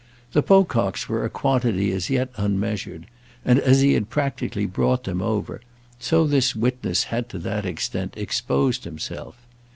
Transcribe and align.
The 0.31 0.41
Pococks 0.41 1.07
were 1.07 1.23
a 1.23 1.29
quantity 1.29 1.91
as 1.91 2.09
yet 2.09 2.29
unmeasured, 2.35 3.05
and, 3.45 3.59
as 3.59 3.81
he 3.81 3.93
had 3.93 4.09
practically 4.09 4.65
brought 4.65 5.03
them 5.03 5.21
over, 5.21 5.61
so 5.99 6.25
this 6.25 6.55
witness 6.55 7.03
had 7.13 7.29
to 7.29 7.37
that 7.37 7.67
extent 7.67 8.15
exposed 8.17 8.83
himself. 8.83 9.35